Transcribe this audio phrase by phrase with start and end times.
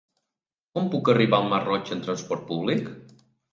[0.77, 2.91] Com puc arribar al Masroig amb trasport públic?